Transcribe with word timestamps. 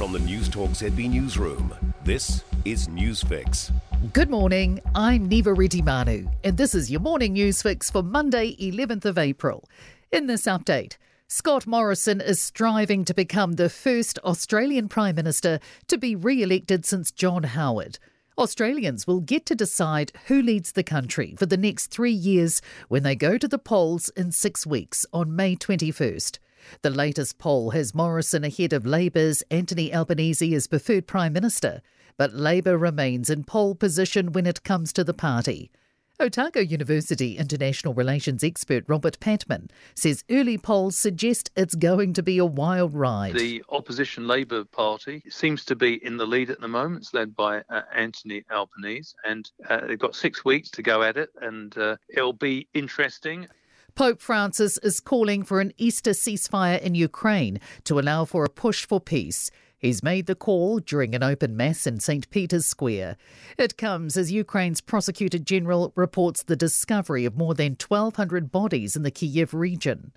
From 0.00 0.12
the 0.12 0.18
Newstalk 0.20 0.70
ZB 0.70 1.10
Newsroom, 1.10 1.74
this 2.04 2.42
is 2.64 2.88
Newsfix. 2.88 3.70
Good 4.14 4.30
morning, 4.30 4.80
I'm 4.94 5.28
Niva 5.28 5.54
Reddy 5.54 6.26
and 6.42 6.56
this 6.56 6.74
is 6.74 6.90
your 6.90 7.00
morning 7.00 7.34
news 7.34 7.60
fix 7.60 7.90
for 7.90 8.02
Monday, 8.02 8.56
11th 8.56 9.04
of 9.04 9.18
April. 9.18 9.68
In 10.10 10.26
this 10.26 10.46
update, 10.46 10.96
Scott 11.28 11.66
Morrison 11.66 12.22
is 12.22 12.40
striving 12.40 13.04
to 13.04 13.12
become 13.12 13.52
the 13.52 13.68
first 13.68 14.18
Australian 14.20 14.88
Prime 14.88 15.16
Minister 15.16 15.60
to 15.88 15.98
be 15.98 16.16
re 16.16 16.42
elected 16.42 16.86
since 16.86 17.10
John 17.10 17.42
Howard. 17.42 17.98
Australians 18.38 19.06
will 19.06 19.20
get 19.20 19.44
to 19.44 19.54
decide 19.54 20.12
who 20.28 20.40
leads 20.40 20.72
the 20.72 20.82
country 20.82 21.34
for 21.38 21.44
the 21.44 21.58
next 21.58 21.88
three 21.88 22.10
years 22.10 22.62
when 22.88 23.02
they 23.02 23.14
go 23.14 23.36
to 23.36 23.46
the 23.46 23.58
polls 23.58 24.08
in 24.16 24.32
six 24.32 24.66
weeks 24.66 25.04
on 25.12 25.36
May 25.36 25.56
21st. 25.56 26.38
The 26.82 26.90
latest 26.90 27.38
poll 27.38 27.70
has 27.70 27.94
Morrison 27.94 28.44
ahead 28.44 28.72
of 28.72 28.86
Labour's 28.86 29.42
Anthony 29.50 29.94
Albanese 29.94 30.54
as 30.54 30.66
preferred 30.66 31.06
Prime 31.06 31.32
Minister, 31.32 31.82
but 32.16 32.34
Labour 32.34 32.76
remains 32.76 33.30
in 33.30 33.44
pole 33.44 33.74
position 33.74 34.32
when 34.32 34.46
it 34.46 34.62
comes 34.64 34.92
to 34.92 35.04
the 35.04 35.14
party. 35.14 35.70
Otago 36.20 36.60
University 36.60 37.38
international 37.38 37.94
relations 37.94 38.44
expert 38.44 38.84
Robert 38.86 39.18
Patman 39.20 39.70
says 39.94 40.22
early 40.30 40.58
polls 40.58 40.94
suggest 40.94 41.50
it's 41.56 41.74
going 41.74 42.12
to 42.12 42.22
be 42.22 42.36
a 42.36 42.44
wild 42.44 42.92
ride. 42.92 43.34
The 43.34 43.64
opposition 43.70 44.26
Labour 44.26 44.64
Party 44.66 45.22
seems 45.30 45.64
to 45.64 45.74
be 45.74 46.04
in 46.04 46.18
the 46.18 46.26
lead 46.26 46.50
at 46.50 46.60
the 46.60 46.68
moment. 46.68 47.04
It's 47.04 47.14
led 47.14 47.34
by 47.34 47.62
uh, 47.70 47.82
Anthony 47.94 48.44
Albanese, 48.50 49.14
and 49.24 49.50
uh, 49.70 49.86
they've 49.86 49.98
got 49.98 50.14
six 50.14 50.44
weeks 50.44 50.68
to 50.72 50.82
go 50.82 51.02
at 51.02 51.16
it, 51.16 51.30
and 51.40 51.76
uh, 51.78 51.96
it'll 52.10 52.34
be 52.34 52.68
interesting. 52.74 53.48
Pope 53.94 54.20
Francis 54.20 54.78
is 54.78 55.00
calling 55.00 55.42
for 55.42 55.60
an 55.60 55.72
Easter 55.76 56.10
ceasefire 56.10 56.80
in 56.80 56.94
Ukraine 56.94 57.60
to 57.84 57.98
allow 57.98 58.24
for 58.24 58.44
a 58.44 58.50
push 58.50 58.86
for 58.86 59.00
peace. 59.00 59.50
He's 59.78 60.02
made 60.02 60.26
the 60.26 60.34
call 60.34 60.78
during 60.78 61.14
an 61.14 61.22
open 61.22 61.56
mass 61.56 61.86
in 61.86 62.00
St. 62.00 62.28
Peter's 62.30 62.66
Square. 62.66 63.16
It 63.56 63.78
comes 63.78 64.16
as 64.16 64.30
Ukraine's 64.30 64.80
prosecutor 64.80 65.38
general 65.38 65.92
reports 65.96 66.42
the 66.42 66.56
discovery 66.56 67.24
of 67.24 67.36
more 67.36 67.54
than 67.54 67.76
1,200 67.76 68.52
bodies 68.52 68.94
in 68.94 69.02
the 69.02 69.10
Kiev 69.10 69.54
region. 69.54 70.12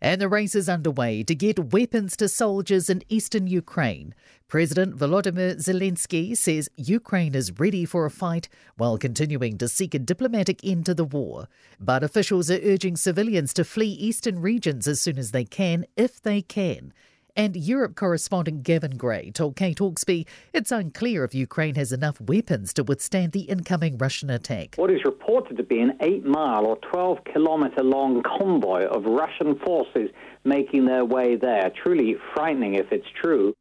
And 0.00 0.20
the 0.20 0.28
race 0.28 0.54
is 0.54 0.68
underway 0.68 1.24
to 1.24 1.34
get 1.34 1.72
weapons 1.72 2.16
to 2.18 2.28
soldiers 2.28 2.88
in 2.88 3.02
eastern 3.08 3.48
Ukraine. 3.48 4.14
President 4.46 4.96
Volodymyr 4.96 5.56
Zelensky 5.56 6.36
says 6.36 6.70
Ukraine 6.76 7.34
is 7.34 7.58
ready 7.58 7.84
for 7.84 8.06
a 8.06 8.10
fight 8.10 8.48
while 8.76 8.96
continuing 8.96 9.58
to 9.58 9.68
seek 9.68 9.94
a 9.94 9.98
diplomatic 9.98 10.64
end 10.64 10.86
to 10.86 10.94
the 10.94 11.04
war. 11.04 11.48
But 11.80 12.04
officials 12.04 12.48
are 12.48 12.60
urging 12.62 12.96
civilians 12.96 13.52
to 13.54 13.64
flee 13.64 13.90
eastern 13.90 14.40
regions 14.40 14.86
as 14.86 15.00
soon 15.00 15.18
as 15.18 15.32
they 15.32 15.44
can, 15.44 15.84
if 15.96 16.22
they 16.22 16.42
can. 16.42 16.92
And 17.38 17.54
Europe 17.56 17.94
correspondent 17.94 18.64
Gavin 18.64 18.96
Gray 18.96 19.30
told 19.30 19.54
Kate 19.54 19.78
Hawkesby 19.78 20.26
it's 20.52 20.72
unclear 20.72 21.22
if 21.22 21.36
Ukraine 21.36 21.76
has 21.76 21.92
enough 21.92 22.20
weapons 22.20 22.74
to 22.74 22.82
withstand 22.82 23.30
the 23.30 23.42
incoming 23.42 23.96
Russian 23.96 24.28
attack. 24.28 24.74
What 24.74 24.90
is 24.90 25.04
reported 25.04 25.56
to 25.56 25.62
be 25.62 25.78
an 25.78 25.96
eight 26.00 26.24
mile 26.24 26.66
or 26.66 26.78
12 26.78 27.18
kilometre 27.32 27.84
long 27.84 28.24
convoy 28.24 28.86
of 28.86 29.04
Russian 29.04 29.56
forces 29.60 30.10
making 30.42 30.86
their 30.86 31.04
way 31.04 31.36
there. 31.36 31.70
Truly 31.80 32.16
frightening 32.34 32.74
if 32.74 32.90
it's 32.90 33.06
true. 33.22 33.54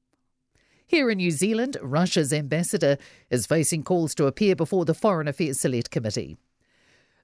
Here 0.88 1.12
in 1.12 1.18
New 1.18 1.30
Zealand, 1.30 1.78
Russia's 1.84 2.34
ambassador 2.34 2.98
is 3.30 3.46
facing 3.46 3.84
calls 3.84 4.16
to 4.16 4.26
appear 4.26 4.56
before 4.56 4.86
the 4.86 4.96
Foreign 4.96 5.28
Affairs 5.28 5.60
Select 5.60 5.92
Committee. 5.92 6.36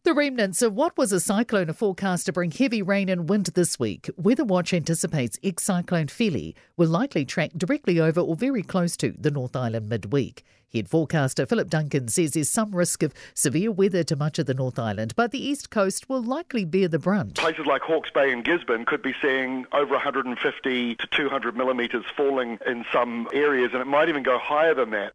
The 0.05 0.13
remnants 0.13 0.61
of 0.61 0.73
what 0.73 0.97
was 0.97 1.13
a 1.13 1.19
cyclone 1.21 1.69
are 1.69 1.73
forecast 1.73 2.25
to 2.25 2.33
bring 2.33 2.51
heavy 2.51 2.81
rain 2.81 3.07
and 3.07 3.29
wind 3.29 3.45
this 3.55 3.79
week. 3.79 4.09
Weather 4.17 4.43
Watch 4.43 4.73
anticipates 4.73 5.39
ex 5.41 5.63
cyclone 5.63 6.09
Fili 6.09 6.57
will 6.75 6.89
likely 6.89 7.23
track 7.23 7.51
directly 7.55 8.01
over 8.01 8.19
or 8.19 8.35
very 8.35 8.63
close 8.63 8.97
to 8.97 9.13
the 9.17 9.31
North 9.31 9.55
Island 9.55 9.87
midweek. 9.87 10.43
Head 10.73 10.89
forecaster 10.89 11.45
Philip 11.45 11.69
Duncan 11.69 12.09
says 12.09 12.31
there's 12.31 12.49
some 12.49 12.75
risk 12.75 13.01
of 13.01 13.13
severe 13.33 13.71
weather 13.71 14.03
to 14.03 14.17
much 14.17 14.39
of 14.39 14.45
the 14.45 14.53
North 14.53 14.77
Island, 14.77 15.13
but 15.15 15.31
the 15.31 15.41
east 15.41 15.69
coast 15.69 16.09
will 16.09 16.21
likely 16.21 16.65
bear 16.65 16.89
the 16.89 16.99
brunt. 16.99 17.35
Places 17.35 17.65
like 17.65 17.83
Hawke's 17.83 18.11
Bay 18.11 18.33
and 18.33 18.43
Gisborne 18.43 18.83
could 18.83 19.01
be 19.01 19.15
seeing 19.21 19.65
over 19.71 19.93
150 19.93 20.95
to 20.95 21.07
200 21.11 21.55
millimetres 21.55 22.03
falling 22.17 22.59
in 22.67 22.83
some 22.91 23.29
areas, 23.31 23.69
and 23.71 23.81
it 23.81 23.87
might 23.87 24.09
even 24.09 24.23
go 24.23 24.37
higher 24.37 24.73
than 24.73 24.89
that. 24.89 25.13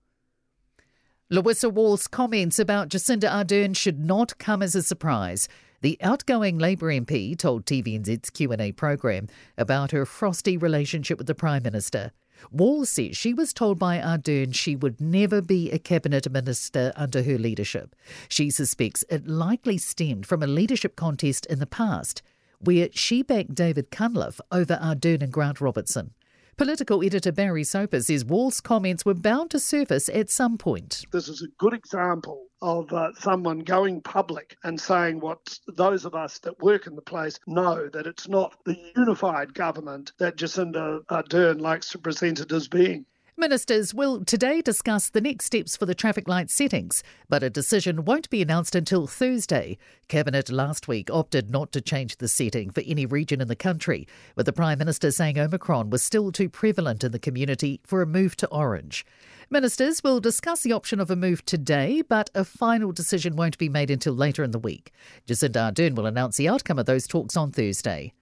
Louisa 1.31 1.69
Wall's 1.69 2.07
comments 2.07 2.59
about 2.59 2.89
Jacinda 2.89 3.29
Ardern 3.29 3.77
should 3.77 4.01
not 4.01 4.39
come 4.39 4.63
as 4.63 4.75
a 4.75 4.83
surprise. 4.83 5.47
The 5.83 5.99
outgoing 6.01 6.57
Labour 6.57 6.87
MP 6.87 7.37
told 7.37 7.67
TVNZ's 7.67 8.31
Q&A 8.31 8.73
program 8.73 9.29
about 9.59 9.91
her 9.91 10.07
frosty 10.07 10.57
relationship 10.57 11.19
with 11.19 11.27
the 11.27 11.35
Prime 11.35 11.63
Minister. 11.63 12.13
Wall 12.51 12.87
says 12.87 13.15
she 13.15 13.35
was 13.35 13.53
told 13.53 13.79
by 13.79 13.99
Ardern 13.99 14.55
she 14.55 14.75
would 14.75 15.03
never 15.03 15.43
be 15.43 15.71
a 15.71 15.79
cabinet 15.79 16.33
minister 16.33 16.95
under 16.97 17.23
her 17.23 17.37
leadership. 17.37 17.95
She 18.31 18.49
suspects 18.49 19.05
it 19.11 19.29
likely 19.29 19.77
stemmed 19.77 20.25
from 20.25 20.43
a 20.43 20.47
leadership 20.47 20.97
contest 20.97 21.45
in 21.45 21.59
the 21.59 21.67
past, 21.67 22.23
where 22.59 22.89
she 22.93 23.23
backed 23.23 23.55
David 23.55 23.91
Cunliffe 23.91 24.41
over 24.51 24.79
Ardern 24.83 25.23
and 25.23 25.31
Grant 25.31 25.61
Robertson. 25.61 26.15
Political 26.59 27.05
editor 27.05 27.31
Barry 27.31 27.63
Soper 27.63 28.01
says 28.01 28.25
Wall's 28.25 28.61
comments 28.61 29.05
were 29.05 29.15
bound 29.15 29.53
to 29.53 29.61
surface 29.61 30.09
at 30.09 30.29
some 30.29 30.59
point. 30.59 31.05
This 31.13 31.29
is 31.29 31.41
a 31.41 31.47
good 31.57 31.73
example 31.73 32.49
of 32.61 32.93
uh, 32.93 33.13
someone 33.15 33.61
going 33.61 34.01
public 34.01 34.57
and 34.65 34.81
saying 34.81 35.21
what 35.21 35.57
those 35.77 36.05
of 36.05 36.17
us 36.17 36.41
that 36.41 36.59
work 36.59 36.89
in 36.89 36.97
the 36.97 37.03
place 37.03 37.39
know 37.47 37.89
that 37.93 38.09
it's 38.09 38.27
not 38.27 38.57
the 38.65 38.77
unified 38.97 39.55
government 39.55 40.11
that 40.19 40.37
Jacinda 40.37 41.05
Ardern 41.09 41.61
likes 41.61 41.91
to 41.91 41.99
present 41.99 42.41
it 42.41 42.51
as 42.51 42.67
being. 42.67 43.07
Ministers 43.39 43.95
will 43.95 44.25
today 44.25 44.61
discuss 44.61 45.09
the 45.09 45.21
next 45.21 45.45
steps 45.45 45.77
for 45.77 45.87
the 45.87 45.95
traffic 45.95 46.27
light 46.27 46.51
settings, 46.51 47.05
but 47.29 47.45
a 47.45 47.49
decision 47.49 48.05
won't 48.05 48.29
be 48.31 48.43
announced 48.43 48.75
until 48.75 49.07
Thursday. 49.07 49.79
Cabinet 50.09 50.51
last 50.51 50.89
week 50.89 51.09
opted 51.09 51.49
not 51.49 51.71
to 51.71 51.81
change 51.81 52.17
the 52.17 52.27
setting 52.27 52.71
for 52.71 52.83
any 52.85 53.07
region 53.07 53.41
in 53.41 53.47
the 53.47 53.55
country, 53.55 54.09
with 54.35 54.47
the 54.47 54.53
Prime 54.53 54.79
Minister 54.79 55.13
saying 55.13 55.39
Omicron 55.39 55.89
was 55.89 56.03
still 56.03 56.33
too 56.33 56.49
prevalent 56.49 57.05
in 57.05 57.13
the 57.13 57.21
community 57.21 57.81
for 57.85 58.03
a 58.03 58.07
move 58.07 58.35
to 58.39 58.49
orange. 58.49 59.07
Ministers 59.51 60.03
will 60.03 60.19
discuss 60.19 60.63
the 60.63 60.73
option 60.73 60.99
of 60.99 61.09
a 61.09 61.15
move 61.15 61.45
today, 61.45 62.03
but 62.03 62.31
a 62.35 62.45
final 62.45 62.91
decision 62.91 63.37
won't 63.37 63.57
be 63.57 63.69
made 63.69 63.93
until 63.93 64.15
later 64.15 64.43
in 64.43 64.51
the 64.51 64.59
week. 64.59 64.91
Jacinda 65.29 65.73
Ardern 65.73 65.95
will 65.95 66.07
announce 66.07 66.39
the 66.39 66.49
outcome 66.49 66.81
of 66.81 66.87
those 66.87 67.07
talks 67.07 67.37
on 67.37 67.53
Thursday. 67.53 68.13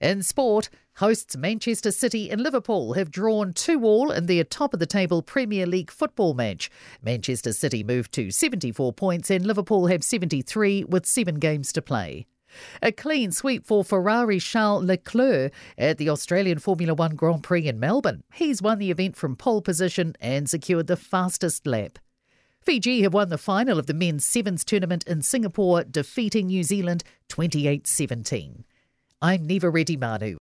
In 0.00 0.22
sport, 0.22 0.68
hosts 0.98 1.36
Manchester 1.36 1.90
City 1.90 2.30
and 2.30 2.40
Liverpool 2.40 2.92
have 2.92 3.10
drawn 3.10 3.52
2 3.52 3.82
all 3.82 4.12
in 4.12 4.26
their 4.26 4.44
top 4.44 4.72
of 4.72 4.78
the 4.78 4.86
table 4.86 5.22
Premier 5.22 5.66
League 5.66 5.90
football 5.90 6.34
match. 6.34 6.70
Manchester 7.02 7.52
City 7.52 7.82
moved 7.82 8.12
to 8.12 8.30
74 8.30 8.92
points 8.92 9.28
and 9.28 9.44
Liverpool 9.44 9.88
have 9.88 10.04
73 10.04 10.84
with 10.84 11.04
7 11.04 11.40
games 11.40 11.72
to 11.72 11.82
play. 11.82 12.26
A 12.80 12.92
clean 12.92 13.32
sweep 13.32 13.66
for 13.66 13.82
Ferrari 13.82 14.38
Charles 14.38 14.84
Leclerc 14.84 15.52
at 15.76 15.98
the 15.98 16.08
Australian 16.10 16.60
Formula 16.60 16.94
One 16.94 17.16
Grand 17.16 17.42
Prix 17.42 17.66
in 17.66 17.80
Melbourne. 17.80 18.22
He's 18.32 18.62
won 18.62 18.78
the 18.78 18.92
event 18.92 19.16
from 19.16 19.34
pole 19.34 19.62
position 19.62 20.14
and 20.20 20.48
secured 20.48 20.86
the 20.86 20.96
fastest 20.96 21.66
lap. 21.66 21.98
Fiji 22.60 23.02
have 23.02 23.14
won 23.14 23.30
the 23.30 23.38
final 23.38 23.80
of 23.80 23.86
the 23.86 23.94
men's 23.94 24.24
sevens 24.24 24.64
tournament 24.64 25.04
in 25.08 25.22
Singapore, 25.22 25.82
defeating 25.82 26.46
New 26.46 26.62
Zealand 26.62 27.02
28 27.28 27.86
17. 27.86 28.64
I'm 29.20 29.48
Niva 29.48 29.68
Retimanu. 29.72 30.36